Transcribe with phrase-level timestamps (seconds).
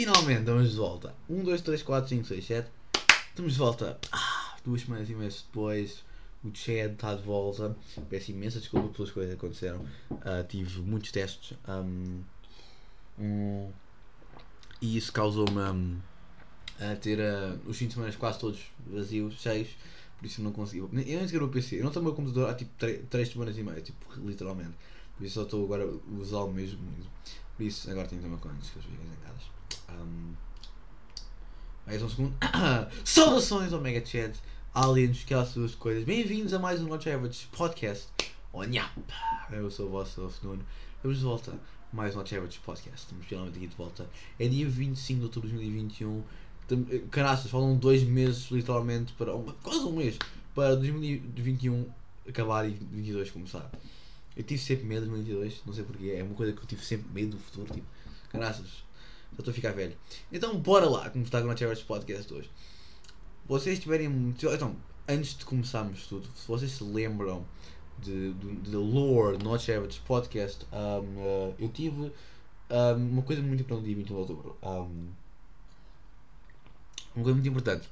[0.00, 1.14] finalmente estamos de volta.
[1.28, 2.70] 1, 2, 3, 4, 5, 6, 7.
[3.28, 3.98] Estamos de volta.
[4.10, 6.02] Ah, duas semanas e meses depois.
[6.42, 7.76] O Chad está de volta.
[8.08, 9.80] Peço imensa desculpa pelas coisas que aconteceram.
[10.10, 11.56] Uh, tive muitos testes.
[11.68, 12.22] Um,
[13.18, 13.70] um,
[14.80, 15.98] e isso causou-me um,
[16.80, 19.68] a ter uh, os fins de semana quase todos vazios, cheios.
[20.18, 20.78] Por isso não consegui.
[20.78, 21.78] Eu nem sequer o PC.
[21.78, 22.70] Eu não tenho o meu computador há tipo
[23.10, 23.82] 3 semanas e meia.
[23.82, 24.72] Tipo, literalmente.
[25.18, 26.80] Por isso só estou agora a usá-lo mesmo.
[27.54, 29.59] Por isso agora tenho que tomar conta que as vigas zangadas.
[29.98, 30.34] Um,
[31.86, 32.34] mais um segundo.
[33.04, 34.38] Saudações Omega Chat,
[34.74, 36.04] aliens, aquelas duas coisas.
[36.04, 38.08] Bem-vindos a mais um Not Average Podcast.
[38.52, 38.92] Onhap!
[39.50, 40.64] Eu sou o vosso host Nuno.
[41.02, 41.52] Vamos de volta.
[41.92, 42.98] Mais um Not Average Podcast.
[42.98, 44.08] Estamos finalmente aqui de volta.
[44.38, 46.22] É dia 25 de outubro de 2021.
[47.10, 49.32] Caraças, faltam dois meses literalmente para.
[49.62, 50.16] Quase um mês
[50.54, 51.86] para 2021
[52.28, 53.70] acabar e 2022 começar.
[54.36, 56.84] Eu tive sempre medo de 2022, não sei porquê, é uma coisa que eu tive
[56.84, 57.86] sempre medo do futuro, tipo,
[58.32, 58.84] graças,
[59.32, 59.96] já estou a ficar velho.
[60.32, 62.50] Então, bora lá começar com o Charity Podcast hoje.
[63.46, 64.06] Vocês tiverem.
[64.06, 64.76] Então,
[65.08, 67.44] antes de começarmos tudo, se vocês se lembram
[67.98, 72.12] de, de, de lore Not Average Podcast, um, uh, eu tive
[72.70, 74.56] um, uma coisa muito importante no dia 21 de outubro.
[74.62, 75.08] Um,
[77.14, 77.88] uma coisa muito importante.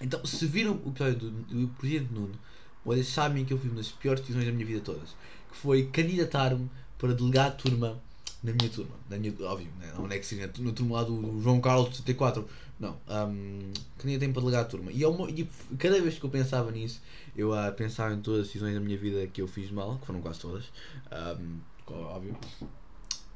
[0.00, 2.34] Então, se viram o episódio do, do Presidente Nuno,
[2.84, 5.14] vocês sabem que eu fiz uma das piores decisões da minha vida todas
[5.48, 8.00] que foi candidatar-me para delegado de turma
[8.42, 8.94] na minha turma.
[9.10, 9.92] Na minha, óbvio, né?
[9.96, 12.46] não é que seja na turma lá do João Carlos 74.
[12.78, 12.96] Não.
[13.08, 14.92] Um, candidatei-me para delegado de turma.
[14.92, 15.08] E, é
[15.40, 17.00] e, cada vez que eu pensava nisso,
[17.36, 20.06] eu uh, pensava em todas as decisões da minha vida que eu fiz mal, que
[20.06, 20.64] foram quase todas.
[21.40, 21.58] Um,
[21.92, 22.36] óbvio.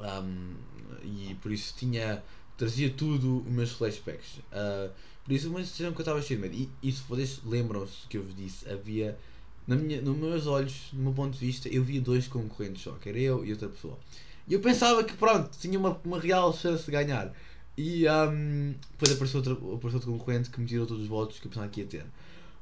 [0.00, 0.54] Um,
[1.02, 2.22] e por isso tinha.
[2.56, 4.38] trazia tudo os meus flashbacks.
[4.52, 4.92] Uh,
[5.24, 6.70] por isso, uma decisão que eu estava cheio de medo.
[6.82, 9.18] E, e se vocês lembram-se que eu vos disse, havia
[9.66, 12.92] na minha, nos meus olhos, no meu ponto de vista, eu via dois concorrentes só,
[12.92, 13.98] que era eu e outra pessoa.
[14.46, 17.32] E eu pensava que, pronto, tinha uma, uma real chance de ganhar.
[17.76, 21.46] E um, depois apareceu, outra, apareceu outro concorrente que me tirou todos os votos que
[21.46, 22.04] eu pensava que ia ter.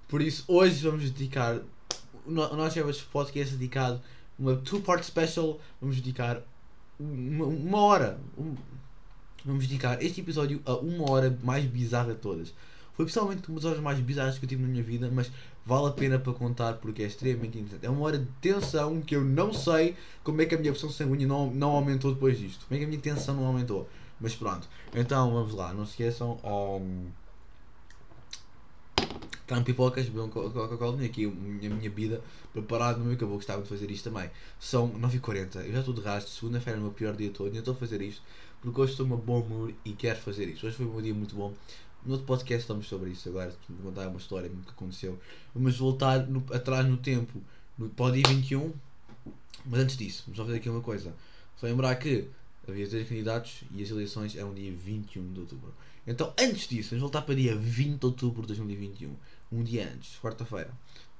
[0.08, 1.60] Por isso, hoje vamos dedicar.
[2.26, 4.00] O nosso Podcast dedicado
[4.38, 5.60] uma two-part special.
[5.80, 6.42] Vamos dedicar
[6.98, 8.18] uma, uma hora.
[8.38, 8.54] Um,
[9.44, 12.52] vamos dedicar este episódio a uma hora mais bizarra de todas.
[12.94, 15.30] Foi pessoalmente uma das horas mais bizarras que eu tive na minha vida, mas
[15.70, 17.86] vale a pena para contar porque é extremamente interessante.
[17.86, 19.94] É uma hora de tensão que eu não sei
[20.24, 22.66] como é que a minha pressão sanguínea não, não aumentou depois disto.
[22.66, 23.88] Como é que a minha tensão não aumentou.
[24.20, 24.68] Mas pronto.
[24.92, 25.72] Então vamos lá.
[25.72, 26.40] Não se esqueçam.
[26.42, 27.06] Um,
[29.46, 30.96] Tramo pipocas, bebam Coca-Cola.
[30.96, 32.20] Tenho aqui a minha vida
[32.52, 34.28] preparada no meu que eu vou de fazer isto também.
[34.58, 35.66] São 9h40.
[35.66, 36.32] Eu já estou de rastro.
[36.32, 37.52] Segunda-feira é o meu pior dia todo.
[37.52, 38.22] E eu estou a fazer isto
[38.60, 40.66] porque hoje estou numa bom humor e quero fazer isto.
[40.66, 41.54] Hoje foi um dia muito bom.
[42.04, 45.18] No outro podcast estamos sobre isso agora, vou contar uma história que aconteceu.
[45.54, 47.40] Vamos voltar no, atrás no tempo,
[47.76, 48.72] no, para o dia 21.
[49.66, 51.14] Mas antes disso, vamos só fazer aqui uma coisa.
[51.56, 52.26] Só lembrar que
[52.66, 55.74] havia três candidatos e as eleições eram dia 21 de outubro.
[56.06, 59.14] Então, antes disso, vamos voltar para dia 20 de outubro de 2021.
[59.52, 60.70] Um dia antes, quarta-feira.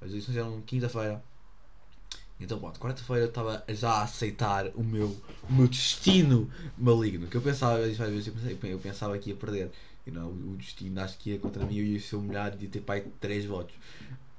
[0.01, 1.23] As eleições eram quinta-feira.
[2.41, 5.15] Então, pronto, quarta-feira eu estava já a aceitar o meu,
[5.49, 7.27] o meu destino maligno.
[7.27, 9.71] Que eu pensava, eu pensava, eu pensava que ia perder.
[10.07, 12.71] You know, o destino acho que ia contra mim, eu ia ser humilhado e ia
[12.71, 13.75] ter pai 3 votos.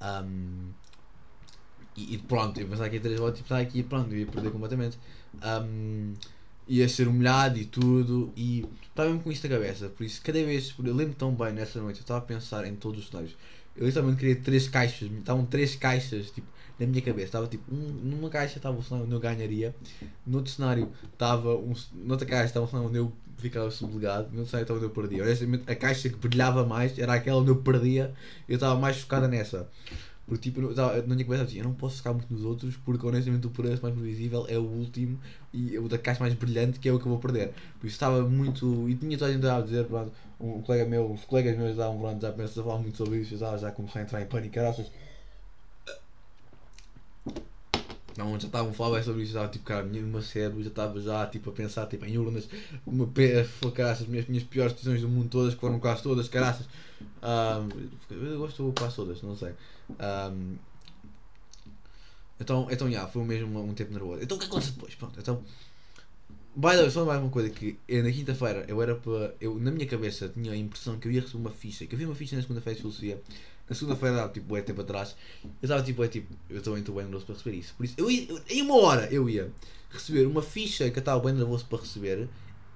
[0.00, 0.70] Um,
[1.96, 4.26] e, e, pronto, eu pensava que ia 3 votos e pensava que ia, pronto, ia
[4.26, 4.98] perder completamente.
[5.44, 6.14] Um,
[6.66, 9.88] ia ser humilhado e tudo, e estava mesmo com isto na cabeça.
[9.88, 12.74] Por isso, cada vez, eu lembro tão bem nessa noite, eu estava a pensar em
[12.74, 13.36] todos os cenários.
[13.76, 16.46] Eu literalmente queria três caixas, estavam três caixas tipo,
[16.78, 17.26] na minha cabeça.
[17.26, 19.74] Estava tipo, um, numa caixa estava o cenário onde eu ganharia,
[20.26, 24.46] no outro cenário estava um, noutra caixa estava o cenário onde eu ficava sublegado, outro
[24.46, 25.22] cenário estava onde eu perdia.
[25.22, 28.12] Honestamente, a caixa que brilhava mais era aquela onde eu perdia,
[28.48, 29.68] eu estava mais focada nessa.
[30.26, 33.04] Porque tipo, eu na minha cabeça assim, eu não posso ficar muito nos outros, porque
[33.04, 35.18] honestamente o preço mais previsível é o último
[35.52, 37.52] e o da caixa mais brilhante que é o que eu vou perder.
[37.80, 38.88] Por isso estava muito.
[38.88, 41.98] E tinha toda a gente a dizer, pronto, um colega meu, os colegas meus estavam
[41.98, 44.54] pronto, já pensavam a falar muito sobre isso, já, já começou a entrar em pânico,
[44.54, 44.86] caraças.
[48.16, 51.00] Não, já estavam a falar sobre isso, estava tipo, cara, no meu cérebro já estava
[51.00, 52.48] já tipo, a pensar tipo, em urnas,
[52.86, 53.08] uma
[53.74, 56.66] caraças, as minhas, minhas piores decisões do mundo todas, que foram quase todas, caraças.
[57.22, 59.52] Um, eu gosto quase todas, não sei.
[59.90, 60.56] Um,
[62.42, 64.22] então, então, já, foi mesmo um, tempo nervoso.
[64.22, 64.94] Então o que aconteceu depois?
[64.94, 65.42] Pronto, então.
[66.54, 69.34] By the way, só mais uma coisa que eu, na quinta-feira eu era para.
[69.40, 71.98] Eu na minha cabeça tinha a impressão que eu ia receber uma ficha, que eu
[71.98, 73.22] vi uma ficha na segunda-feira de filosofia
[73.72, 77.04] na segunda-feira, tipo, é tempo atrás, eu estava tipo, é tipo, eu também estou bem
[77.04, 77.74] nervoso para receber isso.
[77.74, 79.50] Por isso, eu ia, eu, em uma hora eu ia
[79.90, 82.28] receber uma ficha que eu estava bem nervoso para receber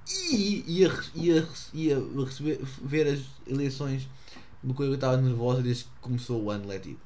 [0.09, 4.09] e ia, ia, ia receber, ver as eleições
[4.63, 7.01] do que eu estava nervosa desde que começou o ano letivo.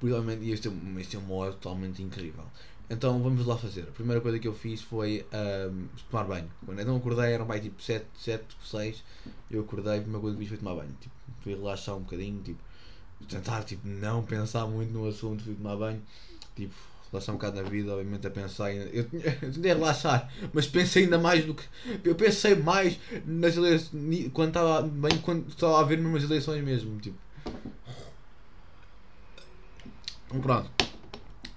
[0.00, 2.44] Provavelmente ia ter, ia ter uma hora totalmente incrível.
[2.88, 3.82] Então vamos lá fazer.
[3.82, 5.26] A primeira coisa que eu fiz foi
[5.72, 6.48] um, tomar banho.
[6.64, 9.02] Quando então acordei, eram bem tipo 7, 7, 6.
[9.50, 10.94] Eu acordei, a primeira coisa que fiz foi tomar banho.
[11.00, 12.60] Tipo, fui relaxar um bocadinho, tipo,
[13.28, 16.00] tentar tipo, não pensar muito no assunto, fui tomar banho.
[16.54, 16.74] Tipo,
[17.10, 18.72] relaxar um bocado na vida, obviamente a pensar.
[18.72, 21.64] Eu, eu tentei relaxar, mas pensei ainda mais do que.
[22.04, 24.30] Eu pensei mais nas eleições.
[24.32, 26.96] Quando estava bem, quando estava a ver mesmo eleições mesmo.
[27.00, 27.18] Tipo.
[30.28, 30.75] Então pronto.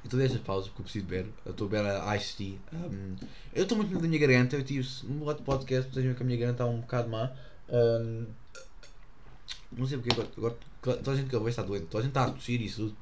[0.09, 1.31] Então dei estas pausas porque eu preciso beber.
[1.45, 2.57] Eu estou a beber a Ice Tea.
[2.73, 3.15] Um,
[3.53, 4.55] eu estou muito da minha garganta.
[4.55, 7.31] Eu tive um outro podcast, vocês veem que a minha garganta está um bocado má.
[7.69, 8.25] Um,
[9.71, 11.85] não sei porque agora, agora toda a gente que eu vejo está doente.
[11.85, 12.97] Toda a gente está a tossir isso tudo.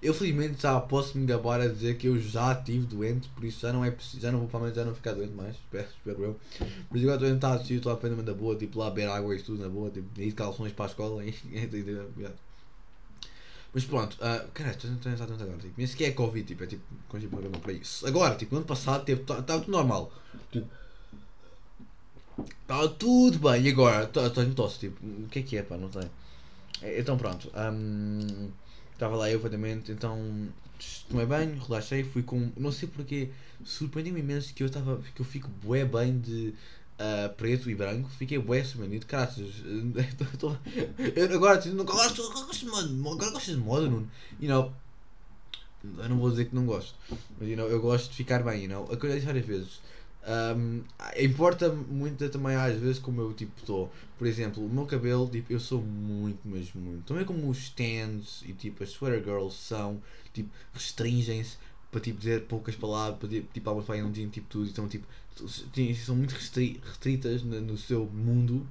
[0.00, 3.58] Eu felizmente já posso me gabar a dizer que eu já estive doente, por isso
[3.60, 6.22] já não é preciso, já não vou para já não ficar doente mais, espero, espero
[6.22, 6.40] eu.
[6.90, 9.42] Mas agora estou a assistir, estou a aprender da boa, tipo lá beber água e
[9.42, 11.34] tudo na boa, tipo, de calções para a escola e,
[13.72, 16.64] Mas pronto, uh, caralho, estou a tentar tanto agora, tipo, nem sequer é Covid, tipo,
[16.64, 18.06] é tipo, consigo programa para isso.
[18.06, 20.12] Agora, tipo, no ano passado estava tudo normal.
[20.50, 20.68] Tipo,
[22.62, 25.76] estava tudo bem, e agora, estou em tosse, tipo, o que é que é, pá,
[25.76, 26.08] não sei.
[26.82, 28.50] Então pronto, um,
[28.98, 30.48] Estava lá eu, exatamente, então
[31.08, 32.50] tomei banho, relaxei, fui com.
[32.56, 33.30] Não sei porquê,
[33.64, 36.52] surpreendeu-me imenso que eu, estava que eu fico bué bem de
[36.98, 39.36] uh, preto e branco, fiquei bué surpreendido, caras.
[39.38, 42.70] eu agora não gosto, gosto de
[43.10, 44.06] agora gosto de moda, não.
[44.40, 44.72] You know,
[45.98, 46.94] eu não vou dizer que não gosto,
[47.38, 49.80] mas you know, eu gosto de ficar bem, you know, a coisa várias vezes.
[50.28, 50.82] Um,
[51.18, 53.90] importa muito também às vezes como eu tipo estou.
[54.18, 57.04] Por exemplo, o meu cabelo, tipo, eu sou muito, mas muito.
[57.04, 60.02] Também como os stands e tipo as sweater girls são,
[60.34, 61.56] tipo, restringem-se
[61.90, 65.06] para tipo dizer poucas palavras, para tipo, algumas palavras não dizem tipo tudo, então tipo,
[66.04, 68.66] são muito restri restritas no, seu mundo.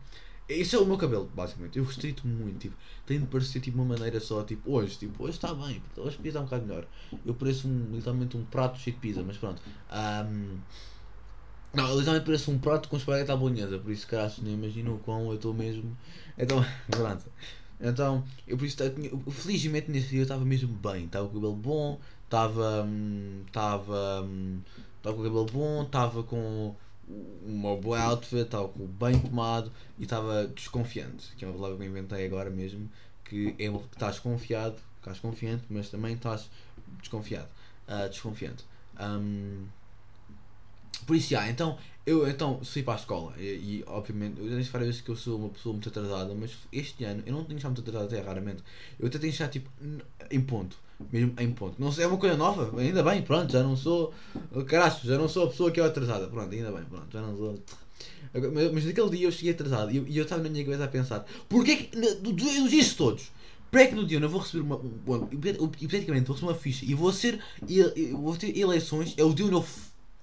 [0.48, 1.78] Isso é o meu cabelo, basicamente.
[1.78, 2.76] Eu restrito muito, tipo,
[3.06, 6.40] tem de parecer tipo uma maneira só, tipo, hoje, tipo, hoje está bem, hoje pisa
[6.40, 6.88] um bocado melhor.
[7.26, 9.62] Eu pareço um, literalmente um prato cheio de pizza, mas pronto.
[9.92, 10.58] Um,
[11.74, 15.00] não, literalmente parece um prato com esparguete à bolonhesa, por isso, caras, nem imagino o
[15.00, 15.98] quão eu estou mesmo.
[16.38, 17.26] Então, pronto.
[17.80, 18.78] Então, eu por isso,
[19.32, 22.88] felizmente nesse dia eu estava mesmo bem, estava com o cabelo bom, estava.
[23.46, 24.28] estava.
[24.98, 26.76] estava com o cabelo bom, estava com
[27.46, 31.84] uma boa outfit, estava com bem tomado e estava desconfiante, que é uma palavra que
[31.84, 32.90] eu inventei agora mesmo,
[33.24, 36.50] que é que estás confiado, estás confiante, mas também estás
[37.00, 37.48] desconfiado,
[37.88, 38.66] uh, desconfiante.
[39.00, 39.68] Um,
[41.08, 44.70] por isso, já, então, eu então fui para a escola e, e obviamente, eu disse
[44.70, 47.60] várias vezes que eu sou uma pessoa muito atrasada, mas este ano eu não tenho
[47.60, 48.62] já muito atrasado até raramente.
[49.00, 49.70] Eu até tenho já tipo
[50.30, 50.78] em ponto,
[51.12, 51.82] mesmo em ponto.
[51.82, 54.14] Não sei, é uma coisa nova, ainda bem, pronto, já não sou,
[54.68, 57.38] caraças, já não sou a pessoa que é atrasada, pronto, ainda bem, pronto, já não
[57.38, 57.60] sou.
[58.34, 60.88] Mas, mas naquele dia eu cheguei atrasado e eu, eu estava na minha cabeça a
[60.90, 63.32] pensar, porquê que, dos dias todos,
[63.72, 64.76] é que no dia eu não vou receber uma.
[64.76, 67.40] uma hipoteticamente vou receber uma ficha e vou ser.
[67.68, 69.66] E, vou ter eleições, é o dia onde eu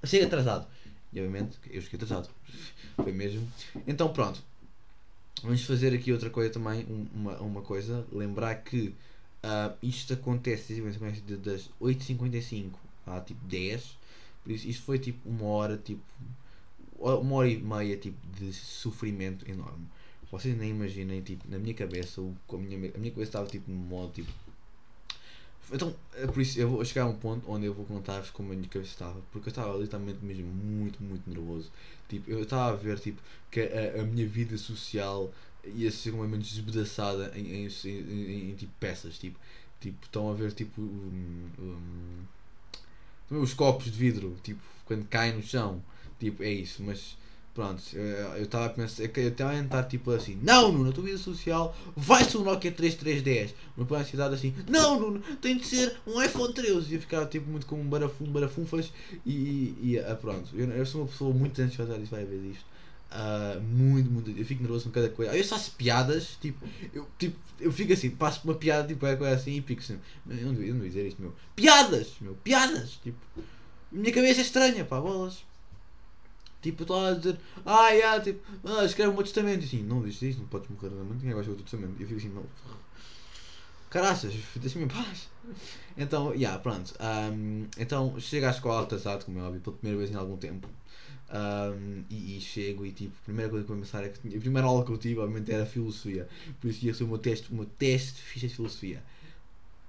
[0.06, 0.66] chego atrasado.
[1.12, 2.28] E obviamente eu cheguei atrasado.
[2.96, 3.46] Foi mesmo.
[3.86, 4.42] Então pronto.
[5.42, 6.86] Vamos fazer aqui outra coisa também.
[7.14, 8.06] Uma, uma coisa.
[8.12, 8.94] Lembrar que
[9.44, 10.80] uh, isto acontece
[11.42, 12.70] das 8h55
[13.06, 13.96] a tipo 10.
[14.42, 16.02] Por isso isto foi tipo uma hora, tipo.
[16.98, 19.86] Uma hora e meia tipo, de sofrimento enorme.
[20.30, 23.70] Vocês nem imaginem, tipo, na minha cabeça, o, a, minha, a minha cabeça estava tipo
[23.70, 24.32] no modo tipo
[25.72, 28.52] então, é por isso eu vou chegar a um ponto onde eu vou contar-vos como
[28.52, 29.20] a minha cabeça estava.
[29.32, 31.70] Porque eu estava literalmente mesmo muito, muito nervoso.
[32.08, 33.20] Tipo, eu estava a ver tipo,
[33.50, 35.32] que a, a minha vida social
[35.64, 39.18] ia ser completamente despedaçada em, em, em, em, tipo peças.
[39.18, 39.38] Tipo,
[39.80, 41.50] tipo, estão a ver tipo um,
[43.30, 45.82] um, os copos de vidro, tipo, quando caem no chão.
[46.20, 47.16] Tipo, é isso, mas
[47.54, 51.04] Pronto, eu estava a pensar, eu estava a tentar tipo assim, não Nuno, a tua
[51.04, 53.54] vida social vai ser um Nokia 3310.
[53.76, 56.90] Uma publicidade assim, não Nuno, tem de ser um iPhone 13.
[56.90, 58.92] E eu ficava tipo muito como um barafum, barafunfas
[59.24, 60.50] e, e uh, pronto.
[60.52, 62.64] Eu, eu, sou uma pessoa muito ansiosa, isso vai ver isto.
[63.12, 65.30] Uh, muito, muito, eu fico nervoso com cada coisa.
[65.30, 69.14] Aí eu faço piadas, tipo, eu, tipo, eu fico assim, passo uma piada, tipo, é
[69.14, 69.96] coisa assim e fico assim,
[70.28, 71.32] eu não, vou dizer isto, meu.
[71.54, 73.18] Piadas, meu, piadas, tipo,
[73.92, 75.44] minha cabeça é estranha, pá, bolas.
[76.64, 79.60] Tipo, estou a dizer, ah, yeah, tipo, ah, escreve o meu testamento.
[79.62, 81.94] E assim, não dizes isso, não podes morrer, não ninguém gosta do testamento.
[81.98, 82.42] E eu fico assim, não.
[83.90, 85.28] Caraças, deixa-me em paz.
[85.94, 86.94] Então, yeah, pronto.
[86.98, 90.66] Um, então, chego à escola atrasado, como é óbvio, pela primeira vez em algum tempo.
[91.30, 94.40] Um, e, e, chego e tipo, a primeira coisa que vou pensar é que a
[94.40, 96.26] primeira aula que eu tive, obviamente, era filosofia.
[96.62, 99.02] Por isso ia ser o meu teste, o meu teste de ficha de filosofia.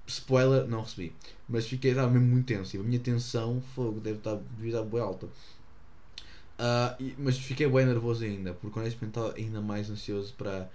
[0.06, 1.14] Spoiler, não recebi.
[1.48, 2.76] Mas fiquei, estava mesmo muito tenso.
[2.76, 5.26] E a minha tensão, fogo, deve estar, devia estar bem alta.
[6.58, 10.68] Uh, mas fiquei bem nervoso ainda, porque honestamente estava ainda mais ansioso para.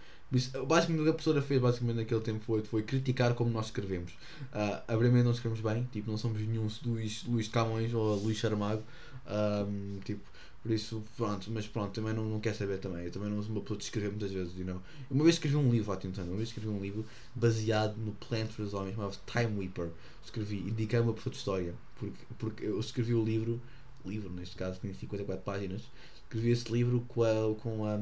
[0.66, 4.14] Basicamente o que a professora fez basicamente naquele tempo foi, foi criticar como nós escrevemos.
[4.54, 8.82] Uh, obviamente não escrevemos bem, tipo, não somos nenhum Luís, Luís Camões ou Luís Saramago.
[9.28, 10.22] Um, tipo,
[10.62, 13.06] por isso, pronto, mas pronto, também não, não quer saber também.
[13.06, 14.80] Eu também não sou uma pessoa de escrever muitas vezes, you know?
[15.10, 18.74] Uma vez escrevi um livro, tentando, uma vez escrevi um livro baseado no Plant dos
[18.74, 19.90] Homens, chamava-se Time Weeper.
[20.24, 23.60] Escrevi, indiquei uma pessoa de história, porque, porque eu escrevi o livro,
[24.06, 25.82] livro neste caso, tinha 54 páginas,
[26.24, 27.98] escrevi esse livro com a, com a,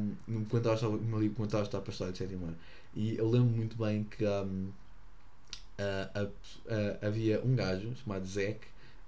[0.49, 2.57] quando estava quando estava a a história de sétimo ano.
[2.95, 4.71] E eu lembro muito bem que um,
[5.79, 8.59] uh, uh, havia um gajo chamado Zack,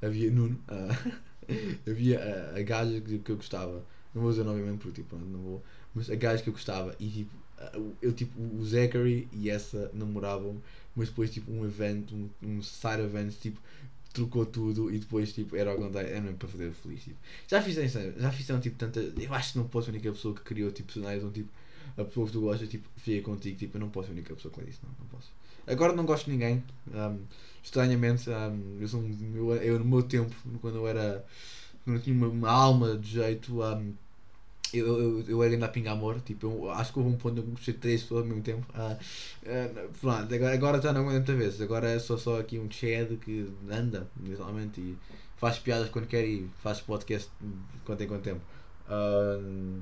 [0.01, 0.60] havia Nuno.
[1.88, 3.83] havia a, a gaja que, que eu gostava.
[4.13, 5.63] Não vou dizer novamente porque tipo, não vou.
[5.93, 7.31] Mas a gaja que eu gostava e tipo,
[8.01, 10.62] eu tipo, o Zachary e essa namoravam,
[10.95, 13.60] mas depois tipo um evento, um, um side event, tipo,
[14.13, 17.03] trocou tudo e depois tipo, era ao contrário, era mesmo para fazer feliz.
[17.03, 17.18] Tipo.
[17.48, 19.00] Já fizeram, já fizeram tipo tanta.
[19.00, 21.51] Eu acho que não posso ser a única pessoa que criou tipo personagens onde tipo
[21.98, 24.36] a pessoa que tu gostas tipo, fica contigo, tipo, eu não posso ser a única
[24.36, 25.30] pessoa que faz isso, não, não posso.
[25.68, 26.63] Agora não gosto de ninguém.
[26.94, 27.20] Um,
[27.63, 29.03] estranhamente, um, eu, sou,
[29.36, 31.25] eu, eu, no meu tempo, quando eu era.
[31.84, 33.62] quando eu tinha uma, uma alma de jeito.
[33.62, 33.94] Um,
[34.74, 37.40] eu, eu, eu era ainda a pingar amor, tipo, eu, acho que houve um ponto
[37.40, 38.66] em eu gostei de três pessoas ao mesmo tempo.
[38.74, 42.70] Uh, uh, pronto, agora, agora já não aguento muitas vezes, agora sou só aqui um
[42.70, 44.98] Chad que anda, literalmente, e
[45.38, 47.30] faz piadas quando quer e faz podcast
[47.86, 48.42] quando tem quanto tempo.
[48.88, 49.82] Uh,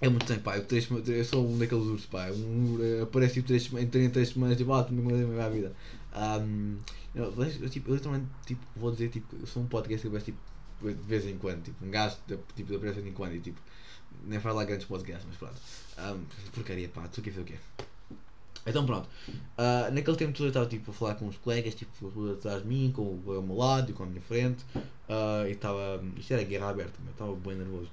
[0.00, 0.56] é muito tempo, pá.
[0.56, 2.30] Eu, três, eu sou um daqueles ursos, pá.
[2.30, 5.72] Um, aparece tipo três, em três semanas, tipo, ah, tu me a vida.
[6.16, 6.78] Um,
[7.14, 10.20] eu, eu, tipo, eu literalmente tipo, vou dizer, tipo, eu sou um podcast que eu
[10.22, 10.38] tipo,
[10.82, 13.60] de vez em quando, tipo, um gajo tipo, aparece de vez em quando e tipo,
[14.24, 15.60] nem faz lá grandes podcasts, mas pronto.
[15.98, 17.56] Um, porcaria, pá, tu que o quê?
[18.66, 22.30] Então pronto, uh, naquele tempo todo eu estava tipo, a falar com os colegas, tipo,
[22.32, 25.52] atrás de mim, com o ao meu lado e com a minha frente, uh, e
[25.52, 27.88] estava, isto era guerra aberta, eu estava bem nervoso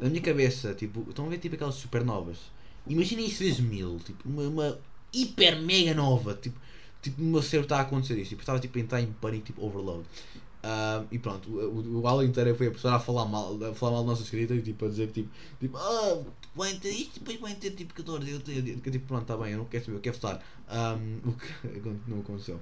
[0.00, 2.38] na minha cabeça, tipo, estão a ver tipo aquelas supernovas.
[2.86, 4.78] Imaginem isso vezes mil, tipo, uma, uma
[5.12, 6.58] hiper mega nova, tipo,
[7.02, 9.46] tipo, no meu cérebro está a acontecer isto, tipo, estava tipo a entrar em pânico,
[9.46, 10.04] tipo, overload.
[10.58, 13.92] Uh, e pronto, o, o, aula inteiro foi a professora a falar mal, a falar
[13.92, 16.20] mal da nossa escrita e tipo, a dizer tipo, tipo ah,
[16.56, 19.52] vai ter isto, depois vai ter tipo 14, eu, eu, eu, tipo, pronto, está bem,
[19.52, 20.42] eu não quero saber, eu quero votar.
[20.68, 22.60] Um, o que não aconteceu.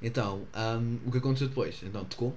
[0.00, 1.82] Então, um, o que aconteceu depois?
[1.82, 2.32] Então, tocou,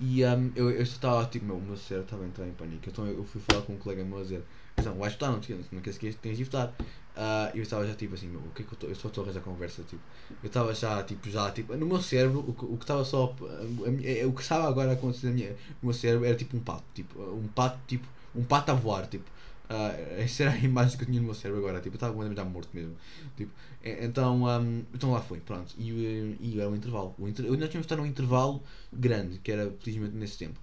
[0.00, 2.88] e um, eu, eu estava tipo, meu, o meu cérebro estava a entrar em pânico.
[2.88, 4.42] Então eu fui falar com um colega meu a dizer:
[4.78, 5.40] então, vais votar, não,
[5.72, 6.68] não queres que tens de votar.
[6.68, 8.88] Uh, eu estava já tipo assim, meu, o que é que eu estou?
[8.88, 9.82] Eu só estou a arranjar conversa.
[9.82, 10.00] Tipo,
[10.42, 13.34] eu estava já, tipo, já, tipo, no meu cérebro, o, o que estava só.
[13.40, 17.20] A, o que estava agora a acontecer no meu cérebro era tipo um pato, tipo,
[17.20, 19.30] um pato, tipo, um pato a voar, tipo.
[19.70, 22.12] Uh, essa era a imagem que eu tinha no meu cérebro agora, tipo, eu estava
[22.12, 22.96] completamente já morto mesmo.
[23.36, 23.52] Tipo,
[23.84, 25.72] então, um, então lá foi, pronto.
[25.78, 27.14] E, e era um intervalo.
[27.16, 27.44] O inter...
[27.44, 28.60] Nós tínhamos de estar num intervalo
[28.92, 30.58] grande, que era felizmente nesse tempo.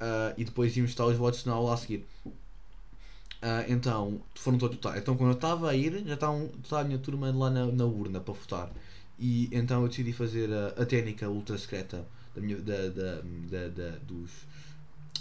[0.00, 2.06] Uh, e depois íamos estar os votos na aula a seguir.
[2.24, 4.96] Uh, então, foram todos votar.
[4.96, 7.84] Então, quando eu estava a ir, já estava, estava a minha turma lá na, na
[7.84, 8.70] urna para votar.
[9.18, 13.68] E então eu decidi fazer a, a técnica ultra secreta da minha, da, da, da,
[13.68, 14.30] da, dos,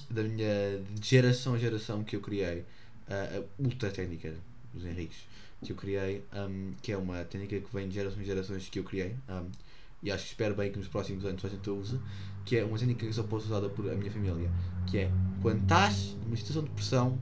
[0.10, 2.66] da minha geração a geração que eu criei
[3.14, 4.34] a ultra técnica
[4.74, 5.28] dos Henriques
[5.64, 8.80] que eu criei, um, que é uma técnica que vem de gerações e gerações que
[8.80, 9.16] eu criei.
[9.30, 9.50] Um,
[10.04, 12.00] e acho que espero bem que nos próximos anos a gente use,
[12.44, 14.50] que é uma técnica que só pode ser usada por a minha família,
[14.88, 17.20] que é quando estás numa situação de pressão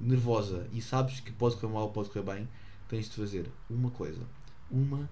[0.00, 2.48] nervosa e sabes que pode correr mal, pode correr bem,
[2.88, 4.20] tens de fazer uma coisa,
[4.68, 5.08] uma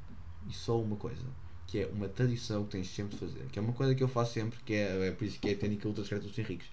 [0.49, 1.25] e só uma coisa,
[1.69, 4.09] que é uma tradição que tens sempre de fazer, que é uma coisa que eu
[4.09, 6.67] faço sempre, que é, é por isso que é a técnica ultra secreta dos Henriques,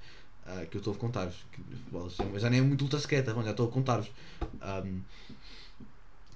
[0.47, 1.37] uh, que eu estou a contar-vos.
[2.37, 4.09] Já nem é muito ultra secreta, já estou a contar-vos.
[4.41, 5.01] Um,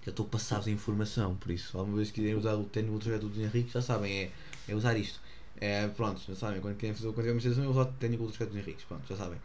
[0.06, 3.12] já estou a passar-vos informação, por isso, alguma vez que quiserem usar o técnico ultra
[3.12, 4.32] secreto do Henrique, já sabem, é,
[4.68, 5.20] é usar isto.
[5.58, 8.54] É, pronto, já sabem, quando querem fazer quando administração, é usar o técnico ultra secreto
[8.54, 9.40] dos Henriques, pronto, já sabem.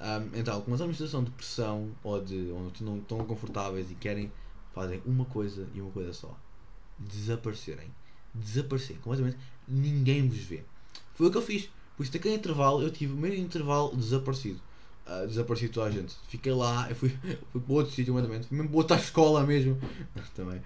[0.00, 4.30] Um, então, com uma administração de pressão ou de onde não estão confortáveis e querem,
[4.74, 6.34] fazem uma coisa e uma coisa só:
[6.98, 7.90] desaparecerem.
[8.34, 10.62] Desaparecerem completamente, ninguém vos vê.
[11.14, 11.68] Foi o que eu fiz.
[11.96, 14.60] Por isso, naquele intervalo, eu tive o meio intervalo desaparecido.
[15.06, 16.14] Uh, desapareci toda a gente.
[16.28, 17.08] Fiquei lá, eu fui,
[17.52, 18.48] fui para outro sítio, completamente.
[18.48, 19.78] Fui mesmo para outra escola mesmo.
[20.34, 20.60] Também.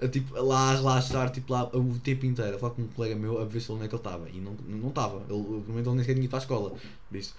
[0.00, 2.56] Uh, tipo, lá a relaxar, tipo, lá o tempo inteiro.
[2.56, 4.28] A falar com um colega meu a ver se onde é que ele estava.
[4.28, 4.52] E não.
[4.66, 5.16] Não estava.
[5.20, 6.70] ele, pelo menos ele nem sequer tinha ido para a escola.
[7.08, 7.34] Por isso.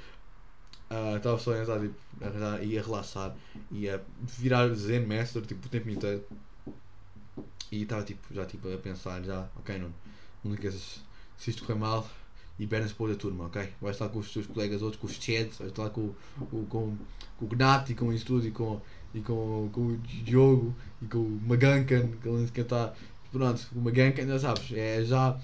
[0.89, 3.35] Uh, estava só a tipo, a, ia relaxar.
[3.71, 4.03] Ia
[4.39, 6.23] virar Zen Master, tipo, o tempo inteiro.
[7.71, 9.93] E estava, tipo, já, tipo, a pensar, já, ok, não,
[10.43, 11.00] não esqueças,
[11.38, 12.05] se isto correr mal
[12.61, 13.69] e pernas outra turma, ok?
[13.81, 16.13] Vais estar com os teus colegas outros, com os Chads, vais estar com,
[16.51, 16.95] com, com,
[17.35, 18.79] com o Gnat e com isso tudo e com,
[19.15, 22.93] e com, com o Diogo e com o Magankan, que ele está.
[23.31, 25.35] Pronto, o Magankan, já sabes, é já.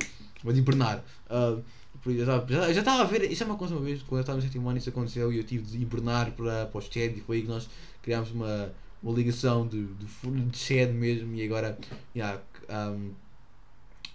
[0.43, 1.03] Vais hibernar.
[1.27, 1.63] Uh,
[2.05, 4.69] já estava a ver, isso é uma coisa uma vez, quando eu estava no sétimo
[4.69, 7.41] ano, isso aconteceu e eu tive de hibernar para, para o SHED e foi aí
[7.41, 7.67] que nós
[8.03, 8.71] criámos uma,
[9.01, 10.05] uma ligação de, de,
[10.45, 11.75] de SHED mesmo e agora,
[12.15, 13.09] yeah, um,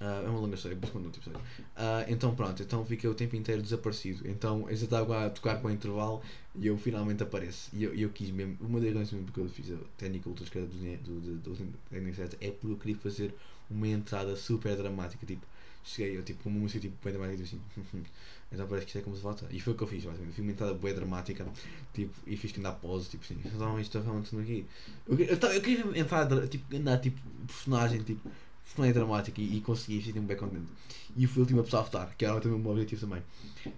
[0.04, 1.40] ah, é uma longa história, depois conto outro episódio.
[1.76, 4.28] Ah, então pronto, então fiquei o tempo inteiro desaparecido.
[4.28, 6.20] Então eu já estava a tocar com o intervalo
[6.56, 7.70] e eu finalmente apareço.
[7.72, 10.66] E eu, eu quis mesmo, uma das razões porque eu fiz a técnica ultra esquerda
[10.66, 13.32] do, do, do, do, técnica certa é porque eu queria fazer
[13.70, 15.24] uma entrada super dramática.
[15.24, 15.46] Tipo,
[15.84, 18.02] cheguei eu tipo uma música tipo, bem dramática, tipo assim.
[18.50, 19.46] então parece que isto é como se volta.
[19.52, 20.34] E foi o que eu fiz, basicamente.
[20.34, 21.46] Fiz uma entrada bem dramática
[21.94, 23.38] tipo, e fiz que andar pose, tipo assim.
[23.44, 24.66] Então isto é realmente aqui.
[25.06, 28.28] Eu, eu, tava- eu queria entrar, tipo, andar tipo personagem, tipo
[28.72, 30.66] personagem dramático e, e consegui, fiquei bem contente.
[31.16, 33.22] E fui a última pessoa a votar, que era também o meu objetivo também.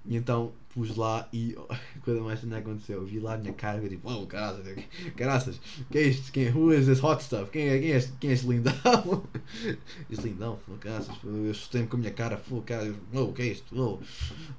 [0.07, 1.57] E então pus lá e
[2.05, 3.01] coisa mais estranha aconteceu.
[3.01, 4.65] Eu vi lá a minha cara e tipo, oh, caraças,
[5.17, 5.61] caraças,
[5.91, 6.33] que é isto?
[6.33, 7.51] Quem, who is this hot stuff?
[7.51, 8.73] Quem é, quem é, este, quem é este lindão?
[10.11, 13.43] este lindão, pô, caraças, pô, eu assustei-me com a minha cara, pô, cara, oh, que
[13.43, 13.75] é isto?
[13.77, 13.99] Oh.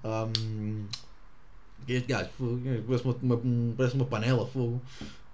[0.07, 0.85] Um,
[1.87, 2.29] é este gajo?
[2.37, 4.81] Fogo, parece uma, uma, um- parece uma panela, fogo.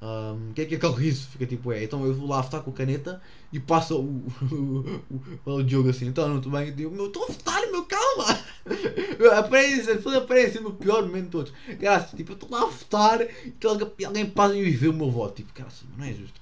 [0.01, 1.27] Um, que é que é aquele riso?
[1.27, 1.83] Fica tipo, é.
[1.83, 3.21] Então eu vou lá votar com a caneta
[3.53, 5.03] e passo o, o,
[5.45, 6.07] o, o jogo assim.
[6.07, 6.69] Então não estou bem.
[6.69, 8.39] Eu digo, meu, estou a votar, meu, calma!
[9.37, 11.53] Aparece, aparece no pior momento de todos.
[11.79, 15.11] Graças, tipo, eu estou lá a votar e alguém, alguém passa e vê o meu
[15.11, 15.35] voto.
[15.35, 16.41] Tipo, cara, assim, não é justo.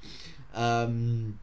[0.55, 1.33] Um,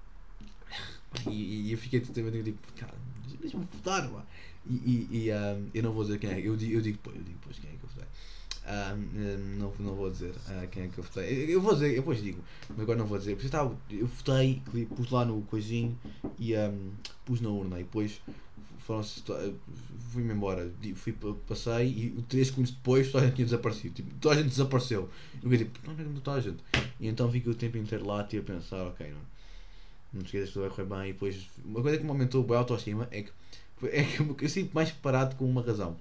[1.28, 2.94] e, e eu fiquei totalmente tipo, cara,
[3.40, 4.24] deixa-me votar, pá.
[4.68, 7.16] E, e, e um, eu não vou dizer quem é, eu digo, eu digo depois,
[7.16, 7.75] eu digo depois quem é
[9.58, 11.54] não, não vou dizer ah, quem é que eu votei.
[11.54, 13.32] Eu, vou dizer, eu depois digo, mas agora não vou dizer.
[13.36, 14.62] Porque eu, estava, eu votei,
[14.96, 15.96] pus lá no coisinho
[16.38, 16.90] e um,
[17.24, 18.20] pus na urna e depois
[18.80, 19.02] foram
[20.10, 20.70] fui-me embora.
[20.96, 23.94] Fui, pa- passei e 3 segundos depois toda a gente tinha desaparecido.
[23.94, 25.08] Tipo, toda a gente desapareceu.
[25.42, 26.58] Eu fiquei tipo, é que não toda a gente?
[27.00, 29.20] E então fiquei o tempo inteiro lá tipo, a pensar, ok, não,
[30.14, 31.10] não te esqueças que vai correr bem.
[31.10, 33.30] E depois, uma coisa que me aumentou a autoestima é que,
[33.92, 35.96] é que eu sinto mais preparado com uma razão.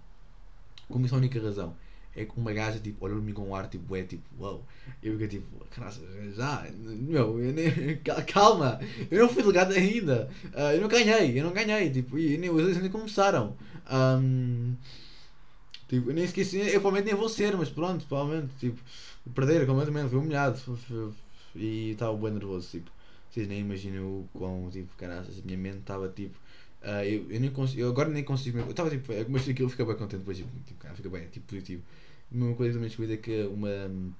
[0.88, 1.76] Como isso é a única razão.
[2.16, 4.64] É que uma gaja tipo, olhou para mim com um ar tipo, é tipo, uau.
[5.04, 6.02] Eu fiquei tipo, caraças,
[6.36, 8.80] já, meu, eu nem, cal- calma,
[9.12, 10.30] eu não fui delegado ainda.
[10.54, 11.90] Ah, eu não ganhei, eu não ganhei.
[11.90, 13.56] Tipo, e nem, os eleições nem começaram.
[13.88, 14.76] Ahm,
[15.88, 18.80] tipo, eu nem esqueci, eu provavelmente nem vou ser, mas pronto, provavelmente, tipo,
[19.34, 20.60] perder completamente, fui humilhado.
[21.56, 22.92] E estava bem nervoso, tipo.
[23.30, 26.38] Vocês nem imaginam o quão, tipo, caraças, a minha mente estava tipo.
[26.86, 28.60] Ah, eu, eu, nem consigo, eu agora nem consigo.
[28.60, 31.48] Eu estava tipo, mas aquilo fica bem contente, depois tipo, tipo cara, fica bem, tipo
[31.48, 31.82] positivo.
[32.32, 34.16] Uma coisa que também descobri é que uma.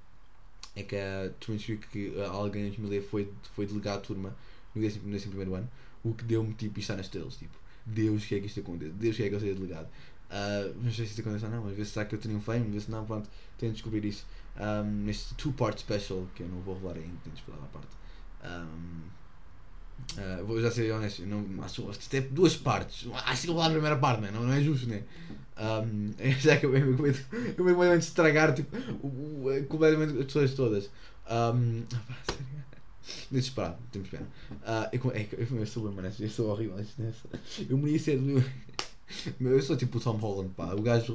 [0.74, 4.36] É que a descobri que ah, alguém na família foi, foi delegado à turma
[4.74, 5.68] no 11 no 11 primeiro ano,
[6.04, 9.28] o que deu-me tipo está nas estrelas, tipo, Deus quer que isto aconteça, Deus quer
[9.28, 9.88] que eu seja delegado.
[10.28, 12.58] Ah, não sei se isto acontece ou não, mas ver se será que eu triunfei,
[12.58, 14.26] mas ver se não, pronto, tenho de descobrir isso.
[14.58, 17.96] Um, neste two-part special, que eu não vou rolar ainda, tenho de esperar a parte.
[18.44, 19.02] Um,
[20.18, 23.08] ah, vou já ser honesto, não, acho, acho que isto é duas partes.
[23.12, 24.30] Acho que vou falar a primeira parte, né?
[24.32, 25.02] não, não é justo, né?
[25.58, 27.18] Um, já que eu venho com medo
[27.56, 30.90] eu venho com medo de estragar tipo, o, completamente as pessoas todas.
[31.24, 31.54] Pá,
[32.26, 32.66] sério.
[33.30, 34.26] Deixa eu esperar, temos pena.
[34.64, 36.76] Ah, eu, é, eu, eu, eu sou bem, eu sou horrível.
[36.98, 37.12] né?
[37.68, 38.44] Eu merecia ser.
[39.40, 40.74] Eu sou tipo o Tom Holland, pá.
[40.74, 41.14] O gajo.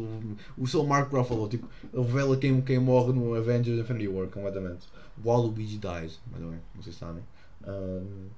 [0.57, 4.87] O, o Mark Ruffalo, tipo, revela quem, quem morre no Avengers Infinity War completamente.
[5.23, 7.23] Waluigi dies, by the way, não sei se sabem.
[7.67, 8.29] Um,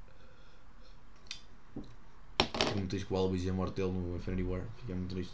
[2.76, 5.34] Muito triste que o Waluigi a morte dele no Infinity War, fiquei muito triste.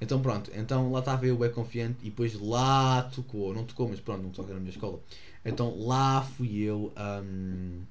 [0.00, 3.98] Então pronto, então lá estava eu bem confiante e depois lá tocou, não tocou, mas
[3.98, 5.00] pronto, não toca na minha escola.
[5.44, 6.92] Então lá fui eu.
[6.96, 7.82] um,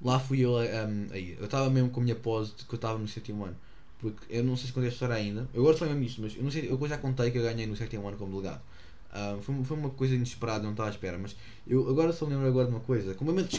[0.00, 0.52] lá fui eu.
[0.52, 3.44] um, aí, eu estava mesmo com a minha pose de que eu estava no sétimo
[3.44, 3.56] ano.
[3.98, 5.48] Porque eu não sei se contei a história ainda.
[5.52, 7.66] Eu agora falei mesmo isto, mas eu não sei, eu já contei que eu ganhei
[7.66, 8.62] no sétimo ano como delegado.
[9.12, 12.32] Ah, foi, foi uma coisa inesperada, não estava à espera, mas eu agora só me
[12.32, 13.58] lembro agora de uma coisa, completamente.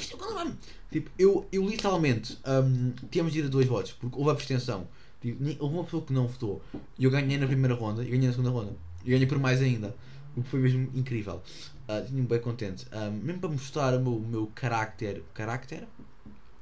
[0.92, 4.88] Tipo, eu, eu literalmente um, tínhamos de ir a dois votos, porque houve abstenção.
[5.22, 6.62] Tipo, houve uma pessoa que não votou.
[6.98, 8.76] E eu ganhei na primeira ronda e ganhei na segunda ronda.
[9.06, 9.96] E ganhei por mais ainda.
[10.36, 11.42] O que foi mesmo incrível.
[11.88, 12.86] Ah, Tinha-me bem contente.
[12.92, 15.24] Ah, mesmo para mostrar o meu, meu carácter.
[15.34, 15.88] Carácter?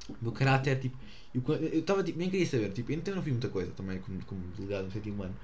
[0.08, 0.96] O meu caráter, tipo.
[1.34, 4.42] Eu estava tipo, nem queria saber, tipo, eu não- fiz muita coisa também como, como
[4.56, 5.34] delegado no sétimo ano.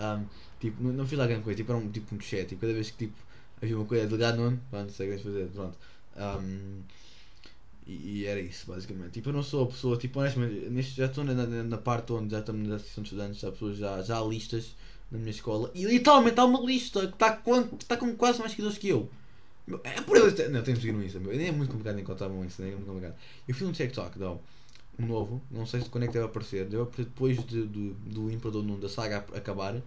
[0.00, 0.24] Um,
[0.58, 2.72] tipo, não, não fiz lá grande coisa, tipo, era um tipo um chat, tipo, cada
[2.72, 3.16] vez que tipo,
[3.62, 5.78] havia uma coisa, delegado pronto, sei o que fazer, pronto.
[6.16, 6.80] Um,
[7.86, 9.12] e, e era isso, basicamente.
[9.12, 12.12] Tipo, eu não sou a pessoa, tipo, honestamente, neste, já estou na, na, na parte
[12.12, 14.74] onde já estamos na Associação de Estudantes, há pessoas já, já há listas
[15.10, 18.38] na minha escola, e literalmente há uma lista que está com, que está com quase
[18.38, 19.10] mais seguidores que eu.
[19.84, 20.32] É por eles.
[20.50, 21.20] Não, tenho de seguir no Insta.
[21.20, 23.14] Nem é muito complicado encontrar um Insta, nem é muito complicado.
[23.46, 24.40] Eu fiz um TikTok, não, um
[25.06, 26.64] novo, não sei se quando é que deve aparecer.
[26.64, 29.74] Deve aparecer depois de, do, do Imperador Nuno da saga a- acabar.
[29.76, 29.82] uh,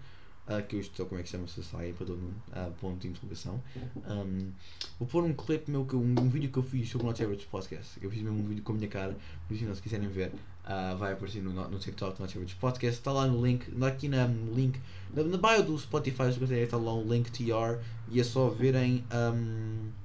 [0.67, 3.62] que eu estou, como é que chama-se, sai para todo mundo, uh, ponto de interrogação.
[3.95, 4.52] Um,
[4.99, 7.23] vou pôr um clipe meu, que, um, um vídeo que eu fiz sobre o Not
[7.23, 7.97] Average Podcast.
[8.02, 9.15] Eu fiz mesmo um vídeo com a minha cara,
[9.47, 10.34] por isso, se quiserem ver,
[10.65, 12.99] uh, vai aparecer no, no TikTok do Not Average Podcast.
[12.99, 14.78] Está lá no link, aqui na, no link,
[15.13, 16.23] na, na bio do Spotify,
[16.62, 17.80] está lá o link TR
[18.12, 19.04] e é só verem.
[19.13, 20.03] Um,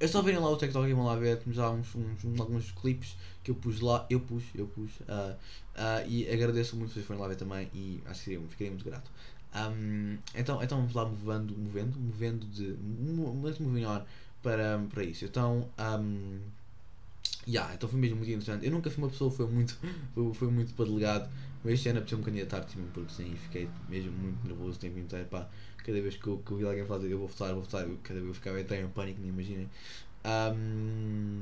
[0.00, 2.70] é só verem lá o TikTok e vão lá ver, lá uns, uns, uns, alguns
[2.70, 6.94] clipes que eu pus lá, eu pus, eu pus, uh, uh, e agradeço muito se
[6.94, 9.10] vocês forem lá ver também e acho que ficaria muito grato.
[9.54, 14.04] Um, então, então vamos lá movendo, movendo, movendo de, movendo
[14.42, 15.24] para, para isso.
[15.24, 15.68] Então,
[16.00, 16.38] um,
[17.48, 18.64] yeah, então foi mesmo muito interessante.
[18.64, 19.76] Eu nunca fui uma pessoa que foi muito,
[20.34, 21.28] foi, muito para delegado,
[21.64, 25.26] mas este ano apeteceu-me candidatar, tipo, porque sim, fiquei mesmo muito nervoso o tempo inteiro,
[25.26, 25.48] pá
[25.88, 27.96] cada vez que eu, que eu vi alguém fazer eu vou votar, vou votar, eu,
[28.02, 29.70] cada vez eu ficava até em pânico, nem imaginem.
[30.22, 31.40] Um,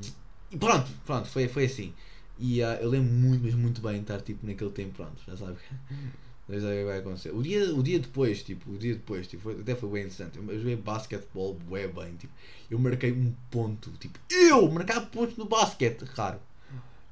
[0.49, 1.93] e pronto, pronto, foi, foi assim.
[2.39, 5.35] E uh, eu lembro muito, mas muito bem de estar tipo naquele tempo, pronto, já
[5.35, 5.57] sabe.
[6.49, 7.31] Já sabe o que vai acontecer.
[7.35, 10.37] O dia, o dia depois, tipo, o dia depois, tipo, foi, até foi bem interessante.
[10.37, 12.31] Eu joguei basquetebol bué bem, tipo,
[12.71, 16.39] eu marquei um ponto, tipo, eu marcar pontos no basquete, raro.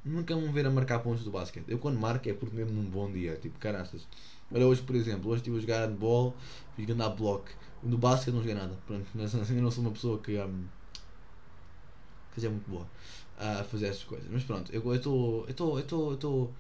[0.05, 1.65] Nunca vão ver a marcar pontos do basquete.
[1.67, 4.07] Eu quando marco é porque mesmo num bom dia, tipo, caraças.
[4.51, 6.36] Olha, hoje, por exemplo, hoje estive a jogar handball,
[6.75, 7.49] fiz andar bloco.
[7.84, 8.77] No basquete não joguei nada.
[8.86, 10.63] Pronto, eu não sou uma pessoa que, um,
[12.34, 12.88] que é muito boa
[13.38, 14.27] a fazer essas coisas.
[14.31, 15.45] Mas pronto, eu estou.
[15.45, 15.77] Eu estou.
[15.77, 16.12] Eu estou.
[16.12, 16.53] Eu estou.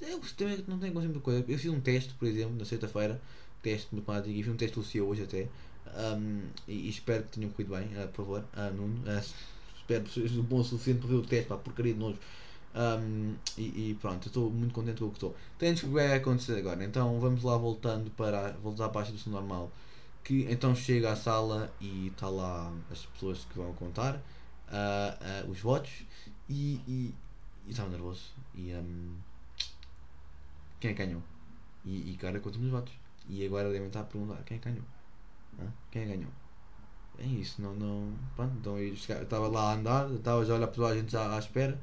[0.00, 1.44] Eu também não tenho conceito de coisa.
[1.48, 3.20] Eu fiz um teste, por exemplo, na sexta-feira,
[3.62, 5.48] teste de matemática, e fiz um teste do CEO hoje até.
[5.96, 9.00] Um, e, e, espero que tenham corrido bem, uh, por favor, uh, Nuno.
[9.06, 9.24] Uh,
[9.78, 12.18] espero que seja bom o suficiente para ver o teste, para porcaria de nojo.
[12.74, 15.36] Um, e, e, pronto, estou muito contente com o que estou.
[15.58, 16.84] Temos que vai acontecer agora.
[16.84, 19.70] Então vamos lá voltando para voltar para a situação normal.
[20.22, 25.50] Que então chega à sala e está lá as pessoas que vão contar uh, uh,
[25.50, 25.90] os votos
[26.48, 27.14] e
[27.66, 28.32] estava nervoso.
[28.54, 29.16] E um,
[30.80, 31.22] quem é que ganhou?
[31.84, 32.92] E, e cara, conta-me os votos.
[33.28, 34.84] E agora devem estar a perguntar quem é que ganhou?
[35.60, 35.72] Hã?
[35.90, 36.30] Quem é que ganhou?
[37.18, 38.12] É isso, não, não.
[38.36, 41.34] Pronto, então eu estava lá a andar, estava já a olhar para a gente já
[41.34, 41.78] à espera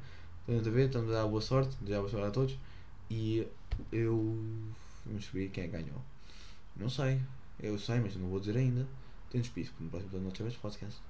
[0.48, 2.56] Estamos a ver, estamos a dar boa sorte, desejar boa sorte a todos.
[3.10, 3.44] E
[3.90, 4.16] eu
[5.04, 6.00] vamos descobrir quem é ganhou.
[6.76, 7.20] Não sei,
[7.58, 8.86] eu sei, mas não vou dizer ainda.
[9.32, 11.00] Despido, porque no próximo episódio não tivemos podcast.